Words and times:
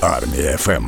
Армія 0.00 0.56
ФМ. 0.56 0.84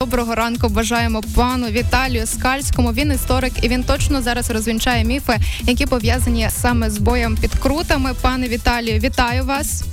Доброго 0.00 0.34
ранку 0.34 0.68
бажаємо 0.68 1.20
пану 1.34 1.66
Віталію 1.66 2.26
Скальському. 2.26 2.92
Він 2.92 3.12
історик, 3.12 3.52
і 3.62 3.68
він 3.68 3.84
точно 3.84 4.22
зараз 4.22 4.50
розвінчає 4.50 5.04
міфи, 5.04 5.38
які 5.62 5.86
пов'язані 5.86 6.48
саме 6.50 6.90
з 6.90 6.98
боєм 6.98 7.36
під 7.36 7.54
крутами. 7.54 8.10
Пане 8.20 8.48
Віталію, 8.48 9.00
вітаю 9.00 9.44
вас. 9.44 9.84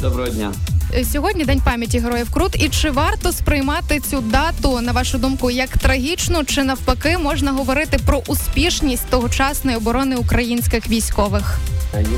Доброго 0.00 0.28
дня. 0.28 0.52
Е, 0.94 1.04
Сьогодні 1.04 1.44
день 1.44 1.60
пам'яті 1.64 1.98
героїв 1.98 2.30
Крут. 2.32 2.56
І 2.62 2.68
чи 2.68 2.90
варто 2.90 3.32
сприймати 3.32 4.00
цю 4.00 4.20
дату, 4.20 4.80
на 4.80 4.92
вашу 4.92 5.18
думку, 5.18 5.50
як 5.50 5.78
трагічну, 5.78 6.44
чи 6.44 6.64
навпаки 6.64 7.18
можна 7.18 7.52
говорити 7.52 7.98
про 8.06 8.22
успішність 8.26 9.06
тогочасної 9.10 9.76
оборони 9.76 10.16
українських 10.16 10.88
військових? 10.88 11.58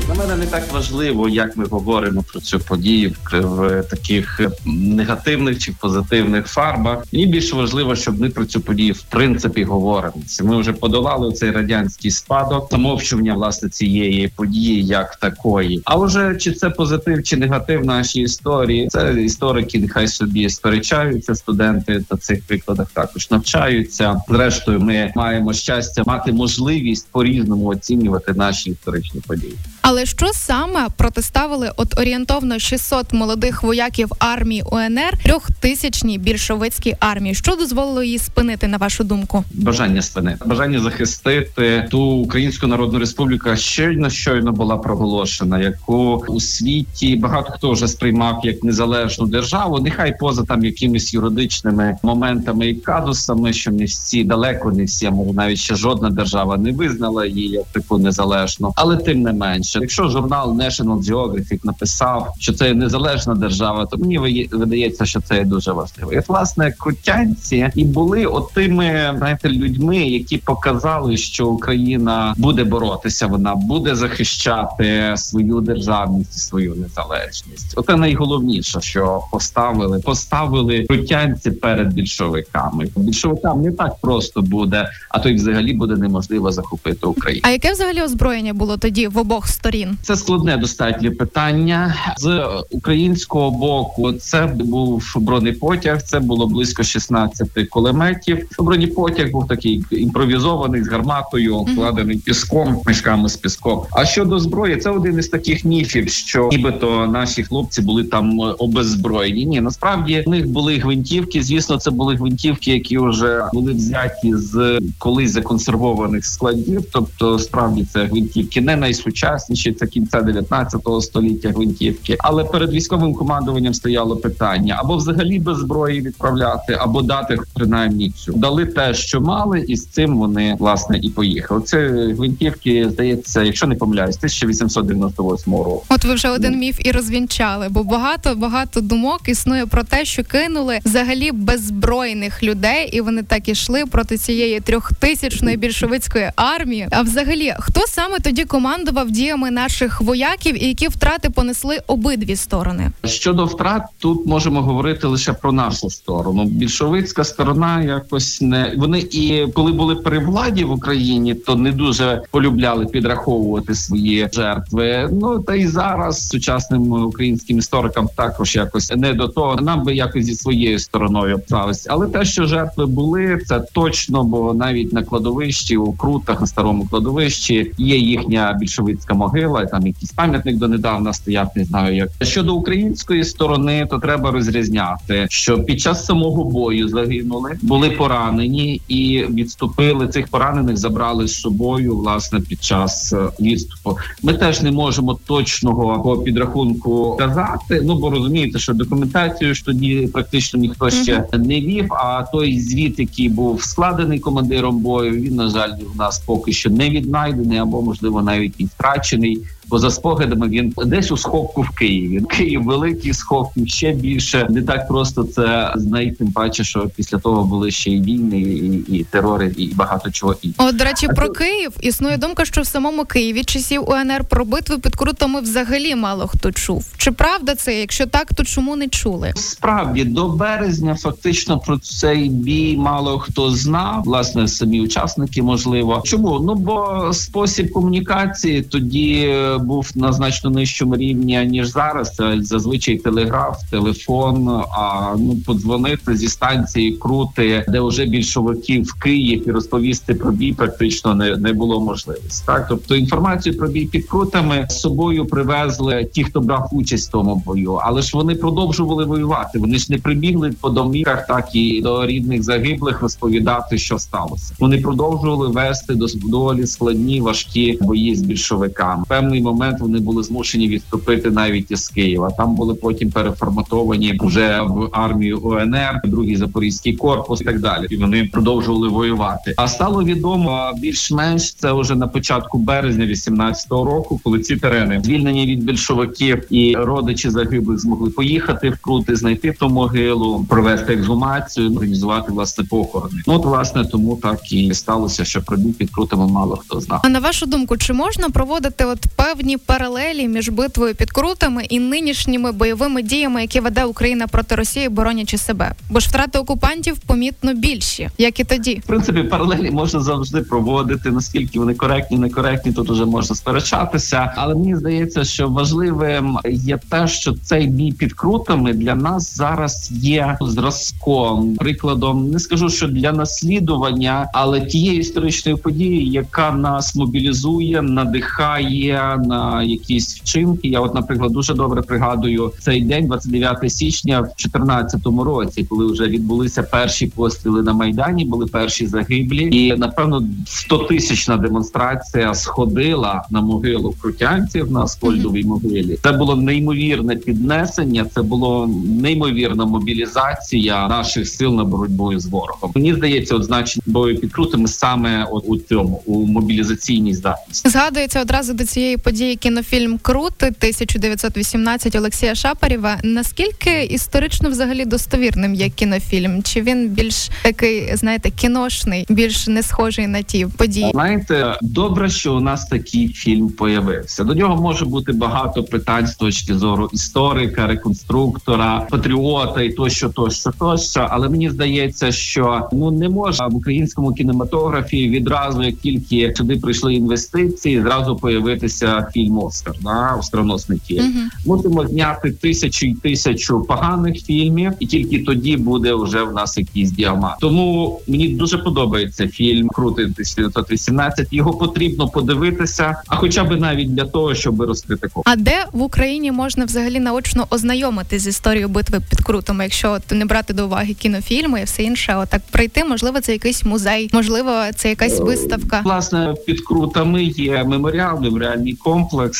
Для 0.07 0.13
мене 0.13 0.35
не 0.35 0.45
так 0.45 0.73
важливо, 0.73 1.29
як 1.29 1.57
ми 1.57 1.65
говоримо 1.65 2.23
про 2.31 2.39
цю 2.41 2.59
подію 2.59 3.13
в- 3.31 3.83
таких 3.89 4.41
негативних 4.65 5.59
чи 5.59 5.71
позитивних 5.79 6.47
фарбах. 6.47 7.03
Мені 7.13 7.25
більше 7.25 7.55
важливо, 7.55 7.95
щоб 7.95 8.19
ми 8.21 8.29
про 8.29 8.45
цю 8.45 8.61
подію 8.61 8.93
в 8.93 9.01
принципі 9.01 9.63
говоримо. 9.63 10.13
Ми 10.43 10.57
вже 10.57 10.73
подолали 10.73 11.33
цей 11.33 11.51
радянський 11.51 12.11
спадок, 12.11 12.67
замовчування 12.71 13.33
власне 13.33 13.69
цієї 13.69 14.27
події 14.27 14.85
як 14.85 15.15
такої. 15.15 15.81
А 15.85 15.95
вже 15.97 16.35
чи 16.35 16.51
це 16.51 16.69
позитив 16.69 17.23
чи 17.23 17.37
негатив 17.37 17.85
нашій 17.85 18.21
історії, 18.21 18.87
це 18.91 19.23
історики 19.23 19.79
нехай 19.79 20.07
собі 20.07 20.49
сперечаються. 20.49 21.35
Студенти 21.35 22.03
на 22.11 22.17
цих 22.17 22.43
прикладах 22.43 22.87
також 22.93 23.31
навчаються. 23.31 24.21
Зрештою, 24.29 24.79
ми 24.79 25.11
маємо 25.15 25.53
щастя 25.53 26.03
мати 26.05 26.31
можливість 26.31 27.07
по 27.11 27.23
різному 27.23 27.65
оцінювати 27.67 28.33
наші 28.33 28.69
історичні 28.69 29.21
події. 29.27 29.53
Але 29.85 30.05
що 30.05 30.27
саме 30.33 30.87
протиставили 30.97 31.71
от 31.77 31.99
орієнтовно 31.99 32.59
600 32.59 33.13
молодих 33.13 33.63
вояків 33.63 34.11
армії 34.19 34.63
УНР 34.71 35.17
трьохтисячній 35.23 36.17
більшовицькій 36.17 36.95
армії? 36.99 37.35
Що 37.35 37.55
дозволило 37.55 38.03
її 38.03 38.19
спинити, 38.19 38.67
на 38.67 38.77
вашу 38.77 39.03
думку? 39.03 39.43
бажання 39.53 40.01
спинити, 40.01 40.45
бажання 40.45 40.79
захистити 40.79 41.87
ту 41.91 42.01
Українську 42.01 42.67
Народну 42.67 42.99
Республіку, 42.99 43.55
щойно 43.55 44.09
щойно 44.09 44.51
була 44.51 44.77
проголошена, 44.77 45.59
яку 45.59 46.25
у 46.27 46.39
світі 46.39 47.15
багато 47.15 47.51
хто 47.51 47.71
вже 47.71 47.87
сприймав 47.87 48.41
як 48.43 48.63
незалежну 48.63 49.27
державу. 49.27 49.79
Нехай 49.79 50.17
поза 50.19 50.43
там 50.43 50.65
якимись 50.65 51.13
юридичними 51.13 51.97
моментами 52.03 52.67
і 52.67 52.75
казусами, 52.75 53.53
що 53.53 53.71
не 53.71 53.85
всі 53.85 54.23
далеко 54.23 54.71
не 54.71 54.83
всі, 54.83 55.09
мов 55.09 55.35
навіть 55.35 55.59
ще 55.59 55.75
жодна 55.75 56.09
держава 56.09 56.57
не 56.57 56.71
визнала 56.71 57.25
її 57.25 57.49
як 57.49 57.65
таку 57.71 57.97
незалежну, 57.97 58.73
але 58.75 58.97
тим 58.97 59.21
не 59.21 59.33
менше, 59.33 59.52
якщо 59.75 60.09
журнал 60.09 60.57
National 60.57 60.99
Geographic 60.99 61.59
написав, 61.63 62.33
що 62.39 62.53
це 62.53 62.73
незалежна 62.73 63.35
держава, 63.35 63.85
то 63.85 63.97
мені 63.97 64.47
видається, 64.51 65.05
що 65.05 65.21
це 65.21 65.43
дуже 65.43 65.71
важливо. 65.71 66.13
І 66.13 66.19
власне 66.27 66.73
крутянці 66.79 67.69
і 67.75 67.85
були 67.85 68.25
отими 68.25 69.15
знаєте 69.17 69.49
людьми, 69.49 69.97
які 69.97 70.37
показали, 70.37 71.17
що 71.17 71.47
Україна 71.47 72.33
буде 72.37 72.63
боротися, 72.63 73.27
вона 73.27 73.55
буде 73.55 73.95
захищати 73.95 75.13
свою 75.17 75.61
державність, 75.61 76.39
свою 76.39 76.75
незалежність. 76.75 77.73
Оце 77.75 77.95
найголовніше, 77.95 78.81
що 78.81 79.21
поставили, 79.31 79.99
поставили 79.99 80.85
крутянці 80.89 81.51
перед 81.51 81.93
більшовиками. 81.93 82.87
Більшовикам 82.95 83.61
не 83.61 83.71
так 83.71 83.95
просто 84.01 84.41
буде, 84.41 84.89
а 85.09 85.19
то 85.19 85.29
й 85.29 85.35
взагалі 85.35 85.73
буде 85.73 85.95
неможливо 85.95 86.51
захопити 86.51 87.07
Україну. 87.07 87.41
А 87.45 87.49
яке 87.49 87.71
взагалі 87.71 88.01
озброєння 88.01 88.53
було 88.53 88.77
тоді 88.77 89.07
в 89.07 89.17
обох 89.17 89.42
сторін? 89.47 89.97
Це 90.01 90.15
складне 90.15 90.57
достатньо 90.57 91.11
питання 91.11 91.95
з 92.17 92.47
українського 92.71 93.51
боку. 93.51 94.13
Це 94.13 94.45
був 94.45 95.03
бронепотяг. 95.15 96.01
Це 96.01 96.19
було 96.19 96.47
близько 96.47 96.83
16 96.83 97.69
кулеметів. 97.69 98.47
Бронепотяг 98.59 99.31
був 99.31 99.47
такий 99.47 99.83
імпровізований 99.91 100.83
з 100.83 100.87
гарматою, 100.87 101.59
вкладений 101.59 102.17
піском, 102.17 102.81
мішками 102.87 103.29
з 103.29 103.37
піском. 103.37 103.81
А 103.91 104.05
щодо 104.05 104.39
зброї, 104.39 104.77
це 104.77 104.89
один 104.89 105.19
із 105.19 105.27
таких 105.27 105.65
міфів, 105.65 106.09
що 106.09 106.49
нібито 106.51 107.07
наші 107.07 107.43
хлопці 107.43 107.81
були 107.81 108.03
там 108.03 108.39
обеззброєні. 108.39 109.45
Ні, 109.45 109.61
насправді 109.61 110.23
в 110.25 110.29
них 110.29 110.47
були 110.47 110.77
гвинтівки. 110.77 111.43
Звісно, 111.43 111.77
це 111.77 111.91
були 111.91 112.15
гвинтівки, 112.15 112.71
які 112.71 112.97
вже 112.97 113.43
були 113.53 113.73
взяті 113.73 114.35
з 114.35 114.79
колись 114.97 115.31
законсервованих 115.31 116.25
складів. 116.25 116.83
Тобто, 116.91 117.39
справді 117.39 117.85
це 117.93 118.03
гвинтівки 118.05 118.61
не 118.61 118.75
найсучасніші, 118.75 119.32
це 119.39 119.87
кінця 119.87 120.21
19 120.21 120.81
століття 121.01 121.49
гвинтівки. 121.49 122.17
Але 122.19 122.43
перед 122.43 122.71
військовим 122.71 123.13
командуванням 123.13 123.73
стояло 123.73 124.15
питання 124.15 124.75
або 124.79 124.95
взагалі 124.95 125.39
без 125.39 125.57
зброї 125.57 126.01
відправляти, 126.01 126.77
або 126.79 127.01
дати 127.01 127.37
принаймні 127.53 128.11
цю 128.11 128.33
дали 128.33 128.65
те, 128.65 128.93
що 128.93 129.21
мали, 129.21 129.59
і 129.59 129.75
з 129.75 129.85
цим 129.85 130.17
вони 130.17 130.55
власне 130.59 130.99
і 131.01 131.09
поїхали. 131.09 131.61
Це 131.61 131.89
гвинтівки, 131.89 132.89
здається, 132.89 133.43
якщо 133.43 133.67
не 133.67 133.75
помиляюсь, 133.75 134.17
1898 134.17 135.53
року. 135.53 135.83
От 135.89 136.05
ви 136.05 136.13
вже 136.13 136.29
один 136.29 136.59
міф 136.59 136.85
і 136.85 136.91
розвінчали, 136.91 137.67
бо 137.69 137.83
багато 137.83 138.35
багато 138.35 138.81
думок 138.81 139.21
існує 139.27 139.65
про 139.65 139.83
те, 139.83 140.05
що 140.05 140.23
кинули 140.23 140.79
взагалі 140.85 141.31
беззбройних 141.31 142.43
людей, 142.43 142.89
і 142.91 143.01
вони 143.01 143.23
так 143.23 143.49
ішли 143.49 143.85
проти 143.85 144.17
цієї 144.17 144.59
трьохтисячної 144.59 145.57
більшовицької 145.57 146.31
армії. 146.35 146.87
А 146.91 147.01
взагалі, 147.01 147.53
хто 147.59 147.81
саме 147.87 148.19
тоді 148.19 148.43
командував 148.43 149.11
діями 149.11 149.22
наших 149.31 150.01
вояків, 150.01 150.63
і 150.63 150.67
які 150.67 150.87
втрати 150.87 151.29
понесли 151.29 151.79
обидві 151.87 152.35
сторони? 152.35 152.91
Щодо 153.05 153.45
втрат, 153.45 153.83
тут 153.99 154.25
можемо 154.25 154.61
говорити 154.61 155.07
лише 155.07 155.33
про 155.33 155.51
нашу 155.51 155.89
сторону. 155.89 156.45
Більшовицька 156.45 157.23
сторона 157.23 157.81
якось 157.81 158.41
не 158.41 158.73
вони 158.77 158.99
і 158.99 159.47
коли 159.53 159.71
були 159.71 159.95
при 159.95 160.19
владі 160.19 160.63
в 160.63 160.71
Україні, 160.71 161.35
то 161.35 161.55
не 161.55 161.71
дуже 161.71 162.21
полюбляли 162.31 162.85
підраховувати 162.85 163.75
свої 163.75 164.29
жертви. 164.33 165.09
Ну 165.11 165.39
та 165.39 165.55
й 165.55 165.67
зараз 165.67 166.27
сучасним 166.27 166.91
українським 166.91 167.57
історикам 167.57 168.09
також 168.15 168.55
якось 168.55 168.91
не 168.95 169.13
до 169.13 169.27
того. 169.27 169.55
Нам 169.61 169.83
би 169.83 169.95
якось 169.95 170.25
зі 170.25 170.35
своєю 170.35 170.79
стороною 170.79 171.35
обсталися. 171.35 171.89
Але 171.91 172.07
те, 172.07 172.25
що 172.25 172.45
жертви 172.45 172.85
були, 172.85 173.41
це 173.45 173.59
точно, 173.59 174.23
бо 174.23 174.53
навіть 174.53 174.93
на 174.93 175.03
кладовищі 175.03 175.77
у 175.77 175.93
крутах 175.93 176.41
на 176.41 176.47
старому 176.47 176.87
кладовищі 176.87 177.71
є 177.77 177.97
їхня 177.97 178.57
більшовицька 178.59 179.12
могила. 179.13 179.65
Там 179.65 179.87
якийсь 179.87 180.11
пам'ятник 180.11 180.57
донедавна 180.57 181.13
стояв. 181.13 181.51
Не 181.55 181.65
знаю 181.65 181.95
як 181.95 182.09
щодо 182.21 182.55
української 182.55 183.23
сторони, 183.23 183.87
то 183.89 183.99
треба 183.99 184.31
розрізняти, 184.31 185.27
що 185.29 185.63
під 185.63 185.79
час 185.79 186.05
самого 186.05 186.43
бою 186.43 186.89
загинули, 186.89 187.51
були 187.61 187.89
поранені 187.89 188.81
і 188.87 189.25
відступили. 189.29 190.07
Цих 190.07 190.27
поранених 190.27 190.77
забрали 190.77 191.27
з 191.27 191.39
собою 191.39 191.97
власне 191.97 192.39
під 192.39 192.63
час 192.63 193.13
е, 193.13 193.17
відступу. 193.39 193.97
Ми 194.23 194.33
теж 194.33 194.61
не 194.61 194.71
можемо 194.71 195.19
точного 195.25 196.17
підрахунку 196.17 197.15
казати. 197.19 197.81
Ну 197.83 197.95
бо 197.95 198.09
розумієте, 198.09 198.59
що 198.59 198.73
документацію 198.73 199.55
ж 199.55 199.65
тоді 199.65 200.09
практично 200.13 200.59
ніхто 200.59 200.89
ще 200.89 201.25
не 201.33 201.61
вів. 201.61 201.93
А 201.93 202.23
той 202.31 202.59
звіт, 202.59 202.99
який 202.99 203.29
був 203.29 203.63
складений 203.63 204.19
командиром 204.19 204.79
бою, 204.79 205.11
він 205.11 205.35
на 205.35 205.49
жаль 205.49 205.71
у 205.93 205.97
нас 205.97 206.19
поки 206.19 206.51
що 206.51 206.69
не 206.69 206.89
віднайдений, 206.89 207.57
або 207.57 207.81
можливо 207.81 208.21
навіть 208.21 208.53
і 208.57 208.65
втрачений. 208.65 208.92
Бо 208.93 209.43
за 209.79 209.91
спогадами 209.91 210.49
він 210.49 210.73
десь 210.85 211.11
у 211.11 211.17
сховку 211.17 211.61
в 211.61 211.69
Києві. 211.69 212.21
Київ 212.29 212.63
великий 212.63 213.13
сховків 213.13 213.67
ще 213.67 213.91
більше. 213.91 214.47
Не 214.49 214.61
так 214.61 214.87
просто 214.87 215.23
це 215.23 215.73
знайти. 215.75 216.13
Тим 216.23 216.31
паче, 216.31 216.63
що 216.63 216.89
після 216.95 217.17
того 217.17 217.43
були 217.43 217.71
ще 217.71 217.91
й 217.91 218.01
війни, 218.01 218.41
і, 218.41 218.97
і 218.97 219.03
терори, 219.03 219.53
і 219.57 219.73
багато 219.75 220.11
чого 220.11 220.35
іншого. 220.41 220.69
От, 220.69 220.75
до 220.75 220.83
речі, 220.83 221.07
про 221.07 221.29
Київ 221.29 221.71
існує 221.81 222.17
думка, 222.17 222.45
що 222.45 222.61
в 222.61 222.65
самому 222.65 223.05
Києві 223.05 223.43
часів 223.43 223.89
УНР 223.89 224.23
про 224.29 224.45
битви 224.45 224.77
під 224.77 224.95
крутами 224.95 225.41
взагалі 225.41 225.95
мало 225.95 226.27
хто 226.27 226.51
чув. 226.51 226.85
Чи 226.97 227.11
правда 227.11 227.55
це? 227.55 227.79
Якщо 227.79 228.05
так, 228.05 228.33
то 228.33 228.43
чому 228.43 228.75
не 228.75 228.87
чули? 228.87 229.33
Справді 229.35 230.03
до 230.03 230.27
березня 230.27 230.95
фактично 230.95 231.59
про 231.59 231.77
цей 231.77 232.29
бій 232.29 232.77
мало 232.77 233.19
хто 233.19 233.51
знав. 233.51 234.03
Власне, 234.05 234.47
самі 234.47 234.81
учасники 234.81 235.41
можливо. 235.41 236.01
Чому? 236.05 236.39
Ну 236.39 236.55
бо 236.55 237.09
спосіб 237.13 237.71
комунікації 237.71 238.61
тоді 238.61 239.13
е, 239.27 239.57
був 239.63 239.91
на 239.95 240.13
значно 240.13 240.49
нижчому 240.49 240.95
рівні 240.95 241.45
ніж 241.45 241.67
зараз. 241.67 242.21
Зазвичай 242.39 242.97
телеграф, 242.97 243.57
телефон. 243.71 244.49
А 244.77 245.15
ну 245.17 245.37
подзвонити 245.45 246.17
зі 246.17 246.27
станції 246.27 246.91
крути, 246.91 247.65
де 247.67 247.81
вже 247.81 248.05
більшовиків 248.05 248.83
в 248.85 248.93
Київ 248.93 249.47
і 249.47 249.51
розповісти 249.51 250.13
про 250.13 250.31
бій 250.31 250.53
практично 250.53 251.15
не, 251.15 251.37
не 251.37 251.53
було 251.53 251.81
можливості. 251.81 252.43
Так, 252.45 252.65
тобто 252.69 252.95
інформацію 252.95 253.57
про 253.57 253.67
бій 253.67 253.85
під 253.85 254.07
крутами 254.07 254.67
з 254.69 254.79
собою 254.79 255.25
привезли 255.25 256.09
ті, 256.13 256.23
хто 256.23 256.41
брав 256.41 256.69
участь 256.71 257.09
в 257.09 257.11
тому 257.11 257.43
бою, 257.45 257.73
але 257.73 258.01
ж 258.01 258.17
вони 258.17 258.35
продовжували 258.35 259.05
воювати. 259.05 259.59
Вони 259.59 259.77
ж 259.77 259.87
не 259.89 259.97
прибігли 259.97 260.53
по 260.61 260.69
домівках, 260.69 261.27
так 261.27 261.55
і 261.55 261.81
до 261.81 262.05
рідних 262.05 262.43
загиблих 262.43 263.01
розповідати, 263.01 263.77
що 263.77 263.99
сталося. 263.99 264.53
Вони 264.59 264.77
продовжували 264.77 265.47
вести 265.47 265.95
до 265.95 266.05
доволі 266.25 266.67
складні 266.67 267.21
важкі 267.21 267.77
бої 267.81 268.15
з 268.15 268.21
більшовиками. 268.21 269.03
Певний 269.07 269.41
момент 269.41 269.52
момент 269.53 269.79
вони 269.79 269.99
були 269.99 270.23
змушені 270.23 270.67
відступити 270.67 271.31
навіть 271.31 271.71
із 271.71 271.89
Києва. 271.89 272.31
Там 272.37 272.55
були 272.55 272.75
потім 272.75 273.11
переформатовані 273.11 274.17
вже 274.21 274.61
в 274.61 274.89
армію 274.91 275.39
УНР, 275.39 276.01
другий 276.05 276.35
запорізький 276.35 276.95
корпус 276.95 277.41
і 277.41 277.43
так 277.43 277.59
далі. 277.59 277.87
І 277.89 277.97
вони 277.97 278.29
продовжували 278.33 278.87
воювати. 278.87 279.53
А 279.57 279.67
стало 279.67 280.03
відомо 280.03 280.71
більш-менш 280.77 281.53
це 281.53 281.73
вже 281.73 281.95
на 281.95 282.07
початку 282.07 282.57
березня 282.57 283.05
18-го 283.05 283.85
року, 283.85 284.19
коли 284.23 284.39
ці 284.39 284.55
терени 284.55 285.01
звільнені 285.03 285.45
від 285.45 285.63
більшовиків 285.63 286.53
і 286.53 286.75
родичі 286.75 287.29
загиблих 287.29 287.79
змогли 287.79 288.09
поїхати 288.09 288.69
в 288.69 288.77
крути, 288.77 289.15
знайти 289.15 289.51
ту 289.51 289.69
могилу, 289.69 290.45
провести 290.49 290.93
ексгумацію, 290.93 291.75
організувати 291.75 292.31
власне 292.31 292.63
похорони. 292.63 293.21
Ну 293.27 293.33
от 293.33 293.45
власне 293.45 293.85
тому 293.85 294.19
так 294.23 294.51
і 294.51 294.73
сталося, 294.73 295.25
що 295.25 295.41
про 295.41 295.57
бій 295.57 295.71
під 295.71 295.89
крутами 295.89 296.27
мало 296.27 296.55
хто 296.55 296.79
знав. 296.79 297.01
А 297.03 297.09
на 297.09 297.19
вашу 297.19 297.45
думку, 297.45 297.77
чи 297.77 297.93
можна 297.93 298.29
проводити 298.29 298.85
от 298.85 298.99
певні 299.35 299.57
паралелі 299.57 300.27
між 300.27 300.49
битвою 300.49 300.95
під 300.95 301.11
крутами 301.11 301.63
і 301.69 301.79
нинішніми 301.79 302.51
бойовими 302.51 303.01
діями, 303.01 303.41
які 303.41 303.59
веде 303.59 303.85
Україна 303.85 304.27
проти 304.27 304.55
Росії, 304.55 304.89
боронячи 304.89 305.37
себе? 305.37 305.71
Бо 305.89 305.99
ж 305.99 306.09
втрати 306.09 306.39
окупантів 306.39 306.97
помітно 306.97 307.53
більші, 307.53 308.09
як 308.17 308.39
і 308.39 308.43
тоді. 308.43 308.81
В 308.83 308.87
принципі, 308.87 309.23
паралелі 309.23 309.71
можна 309.71 309.99
завжди 309.99 310.41
проводити. 310.41 311.11
Наскільки 311.11 311.59
вони 311.59 311.73
коректні, 311.73 312.17
некоректні, 312.17 312.73
тут 312.73 312.89
уже 312.89 313.05
можна 313.05 313.35
сперечатися. 313.35 314.33
Але 314.37 314.55
мені 314.55 314.75
здається, 314.75 315.23
що 315.23 315.47
важливим 315.47 316.37
є 316.49 316.79
те, 316.89 317.07
що 317.07 317.33
цей 317.33 317.67
бій 317.67 317.91
під 317.91 318.13
крутами 318.13 318.73
для 318.73 318.95
нас 318.95 319.35
зараз 319.35 319.89
є 319.91 320.37
зразком, 320.41 321.55
прикладом. 321.55 322.29
Не 322.29 322.39
скажу, 322.39 322.69
що 322.69 322.87
для 322.87 323.11
наслідування, 323.11 324.29
але 324.33 324.61
тієї 324.61 324.99
історичної 324.99 325.57
події, 325.57 326.09
яка 326.09 326.51
нас 326.51 326.95
мобілізує, 326.95 327.81
надихає 327.81 329.19
на 329.23 329.63
якісь 329.63 330.15
вчинки. 330.15 330.67
Я, 330.67 330.79
от, 330.79 330.93
наприклад, 330.93 331.31
дуже 331.31 331.53
добре 331.53 331.81
пригадую 331.81 332.51
цей 332.59 332.81
день, 332.81 333.07
29 333.07 333.71
січня, 333.71 334.19
в 334.19 334.23
2014 334.23 335.01
році, 335.25 335.63
коли 335.63 335.91
вже 335.91 336.07
відбулися 336.07 336.63
перші 336.63 337.07
постріли 337.07 337.63
на 337.63 337.73
майдані, 337.73 338.25
були 338.25 338.45
перші 338.45 338.87
загиблі, 338.87 339.57
і 339.57 339.75
напевно 339.77 340.23
100-тисячна 340.45 341.41
демонстрація 341.41 342.33
сходила 342.33 343.25
на 343.29 343.41
могилу 343.41 343.95
крутянців 344.01 344.71
на 344.71 344.87
Скольдовій 344.87 345.43
могилі. 345.43 345.97
Це 346.03 346.11
було 346.11 346.35
неймовірне 346.35 347.15
піднесення. 347.15 348.05
Це 348.15 348.21
було 348.21 348.69
неймовірна 349.01 349.65
мобілізація 349.65 350.87
наших 350.87 351.27
сил 351.27 351.55
на 351.55 351.63
боротьбу 351.63 352.19
з 352.19 352.25
ворогом. 352.25 352.71
Мені 352.75 352.93
здається, 352.93 353.35
от 353.35 353.43
значення 353.43 353.83
бою 353.85 354.19
підкрутими 354.19 354.67
саме 354.67 355.27
от 355.31 355.43
у 355.47 355.57
цьому 355.57 356.01
у 356.05 356.25
мобілізаційній 356.25 357.13
здатності. 357.13 357.69
Згадується 357.69 358.21
одразу 358.21 358.53
до 358.53 358.65
цієї 358.65 358.97
події 358.97 359.12
кінофільм 359.13 359.97
Крути 359.97 360.45
1918 360.45 361.95
Олексія 361.95 362.35
Шапарєва. 362.35 362.97
Наскільки 363.03 363.83
історично 363.83 364.49
взагалі 364.49 364.85
достовірним 364.85 365.55
є 365.55 365.69
кінофільм? 365.69 366.43
Чи 366.43 366.61
він 366.61 366.89
більш 366.89 367.29
такий, 367.43 367.95
знаєте, 367.95 368.29
кіношний, 368.29 369.05
більш 369.09 369.47
не 369.47 369.63
схожий 369.63 370.07
на 370.07 370.21
ті 370.21 370.47
події? 370.57 370.91
Знаєте, 370.91 371.57
добре, 371.61 372.09
що 372.09 372.33
у 372.33 372.39
нас 372.39 372.65
такий 372.65 373.07
фільм 373.07 373.49
появився. 373.49 374.23
До 374.23 374.33
нього 374.33 374.61
може 374.61 374.85
бути 374.85 375.11
багато 375.11 375.63
питань 375.63 376.07
з 376.07 376.15
точки 376.15 376.55
зору 376.55 376.89
історика, 376.93 377.67
реконструктора, 377.67 378.87
патріота 378.91 379.61
і 379.61 379.69
тощо, 379.69 380.09
тощо, 380.09 380.51
тощо. 380.59 381.07
Але 381.09 381.29
мені 381.29 381.49
здається, 381.49 382.11
що 382.11 382.69
ну 382.71 382.91
не 382.91 383.09
може 383.09 383.43
в 383.49 383.55
українському 383.55 384.13
кінематографі 384.13 385.09
відразу, 385.09 385.63
як 385.63 385.75
тільки 385.75 386.33
сюди 386.37 386.55
прийшли 386.55 386.95
інвестиції, 386.95 387.81
зразу 387.81 388.15
появитися 388.15 389.02
фільм 389.13 389.39
Оскар 389.39 389.75
на 389.81 390.15
остроносний 390.19 390.81
фільм. 390.85 391.29
Угу. 391.45 391.55
Мусимо 391.55 391.87
зняти 391.87 392.31
тисячу 392.31 392.85
і 392.85 392.93
тисячу 392.93 393.61
поганих 393.61 394.25
фільмів, 394.25 394.71
і 394.79 394.85
тільки 394.85 395.19
тоді 395.19 395.57
буде 395.57 395.93
вже 395.93 396.23
в 396.23 396.33
нас 396.33 396.57
якийсь 396.57 396.91
діамант. 396.91 397.35
Тому 397.39 397.99
мені 398.07 398.27
дуже 398.27 398.57
подобається 398.57 399.27
фільм 399.27 399.67
Крутий 399.67 400.05
1918. 400.05 401.27
Його 401.31 401.53
потрібно 401.53 402.07
подивитися, 402.07 402.95
а 403.07 403.15
хоча 403.15 403.43
б 403.43 403.59
навіть 403.59 403.95
для 403.95 404.05
того, 404.05 404.35
щоб 404.35 404.61
розкрити 404.61 405.07
кого. 405.07 405.23
А 405.27 405.35
де 405.35 405.65
в 405.71 405.81
Україні 405.81 406.31
можна 406.31 406.65
взагалі 406.65 406.99
наочно 406.99 407.47
ознайомитись 407.49 408.21
з 408.21 408.27
історією 408.27 408.69
битви 408.69 408.99
під 409.09 409.19
крутами, 409.19 409.63
якщо 409.63 409.91
от 409.91 410.11
не 410.11 410.25
брати 410.25 410.53
до 410.53 410.65
уваги 410.65 410.93
кінофільми 410.93 411.61
і 411.61 411.63
все 411.63 411.83
інше, 411.83 412.15
отак 412.15 412.41
прийти, 412.51 412.83
можливо, 412.83 413.19
це 413.21 413.31
якийсь 413.31 413.63
музей, 413.63 414.09
можливо, 414.13 414.51
це 414.75 414.89
якась 414.89 415.19
виставка. 415.19 415.81
Власне, 415.83 416.35
під 416.45 416.61
крутами 416.61 417.23
є 417.23 417.63
меморіал, 417.63 418.21
меморіальний 418.21 418.73
комплекс, 418.73 418.92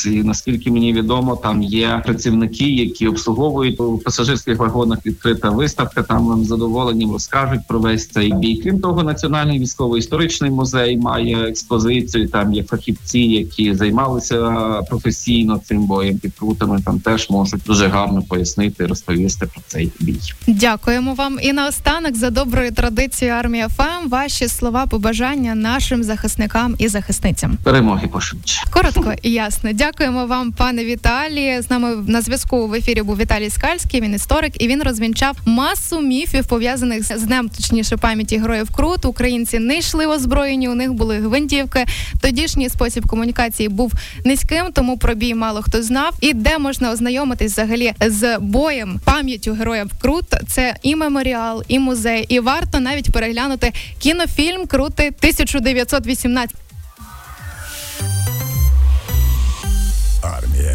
і 0.05 0.23
наскільки 0.23 0.71
мені 0.71 0.94
відомо, 0.94 1.35
там 1.35 1.63
є 1.63 2.01
працівники, 2.05 2.69
які 2.69 3.07
обслуговують 3.07 3.79
у 3.79 3.97
пасажирських 3.97 4.57
вагонах. 4.57 5.05
Відкрита 5.05 5.50
виставка. 5.50 6.03
Там 6.03 6.27
вам 6.27 6.45
задоволенням 6.45 7.11
розкажуть 7.11 7.61
про 7.67 7.79
весь 7.79 8.07
цей 8.07 8.33
бій. 8.33 8.61
Крім 8.63 8.79
того, 8.79 9.03
національний 9.03 9.59
військово-історичний 9.59 10.51
музей 10.51 10.97
має 10.97 11.38
експозицію. 11.47 12.29
Там 12.29 12.53
є 12.53 12.63
фахівці, 12.63 13.19
які 13.19 13.75
займалися 13.75 14.51
професійно 14.89 15.61
цим 15.65 15.85
боєм 15.85 16.17
під 16.17 16.33
крутами. 16.33 16.79
Там 16.85 16.99
теж 16.99 17.29
можуть 17.29 17.61
дуже 17.65 17.88
гарно 17.88 18.21
пояснити, 18.21 18.85
розповісти 18.85 19.45
про 19.45 19.61
цей 19.67 19.91
бій. 19.99 20.19
Дякуємо 20.47 21.13
вам 21.13 21.39
і 21.41 21.53
наостанок 21.53 22.15
за 22.15 22.29
доброю 22.29 22.71
традицією 22.71 23.38
армія 23.38 23.69
ФМ. 23.69 24.09
Ваші 24.09 24.47
слова 24.47 24.85
побажання 24.85 25.56
нашим 25.56 26.03
захисникам 26.03 26.75
і 26.77 26.88
захисницям. 26.88 27.57
Перемоги 27.63 28.07
пошвидше. 28.07 28.63
Коротко 28.71 29.13
і 29.21 29.31
ясно. 29.44 29.74
Дякуємо 29.74 30.25
вам, 30.25 30.51
пане 30.51 30.86
Віталії. 30.86 31.62
З 31.62 31.69
нами 31.69 31.95
на 32.07 32.22
зв'язку 32.22 32.68
в 32.68 32.74
ефірі 32.74 33.01
був 33.01 33.18
Віталій 33.18 33.50
Скальський. 33.50 34.01
Він 34.01 34.13
історик, 34.13 34.62
і 34.63 34.68
він 34.68 34.84
розвінчав 34.84 35.38
масу 35.45 36.01
міфів 36.01 36.48
пов'язаних 36.48 37.04
з 37.18 37.24
днем, 37.24 37.50
точніше 37.50 37.98
пам'яті 37.98 38.38
героїв 38.38 38.72
Крут. 38.72 39.06
Українці 39.06 39.60
не 39.60 39.78
йшли 39.78 40.06
озброєні. 40.06 40.69
У 40.69 40.75
них 40.75 40.94
були 40.94 41.19
гвинтівки. 41.19 41.86
Тодішній 42.22 42.69
спосіб 42.69 43.07
комунікації 43.07 43.69
був 43.69 43.94
низьким, 44.25 44.72
тому 44.74 44.98
про 44.98 45.16
бій 45.16 45.36
мало 45.36 45.62
хто 45.62 45.84
знав. 45.84 46.13
І 46.22 46.34
де 46.34 46.57
можна 46.57 46.92
ознайомитись 46.92 47.51
взагалі 47.51 47.94
з 48.01 48.38
боєм 48.38 49.00
пам'яттю 49.06 49.54
героїв 49.54 49.92
Крут. 50.01 50.25
Це 50.48 50.75
і 50.84 50.95
меморіал, 50.95 51.63
і 51.68 51.80
музей, 51.80 52.25
і 52.30 52.40
варто 52.40 52.80
навіть 52.80 53.12
переглянути 53.12 53.72
кінофільм 54.00 54.66
Крути 54.66 55.07
1918. 55.07 56.62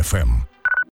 ФМ. 0.02 0.47